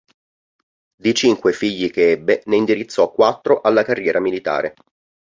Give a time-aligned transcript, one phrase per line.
[0.95, 4.73] Di cinque figli che ebbe, ne indirizzò quattro alla carriera militare.